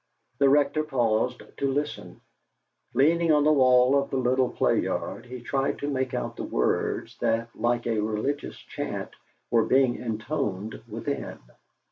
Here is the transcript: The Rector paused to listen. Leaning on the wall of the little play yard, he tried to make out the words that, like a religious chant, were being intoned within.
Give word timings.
The 0.39 0.49
Rector 0.49 0.83
paused 0.83 1.43
to 1.57 1.71
listen. 1.71 2.21
Leaning 2.95 3.31
on 3.31 3.43
the 3.43 3.53
wall 3.53 3.95
of 4.01 4.09
the 4.09 4.17
little 4.17 4.49
play 4.49 4.79
yard, 4.79 5.27
he 5.27 5.41
tried 5.41 5.77
to 5.77 5.87
make 5.87 6.15
out 6.15 6.35
the 6.37 6.43
words 6.43 7.15
that, 7.19 7.49
like 7.55 7.85
a 7.85 7.99
religious 7.99 8.57
chant, 8.57 9.11
were 9.51 9.65
being 9.65 9.97
intoned 9.97 10.81
within. 10.87 11.37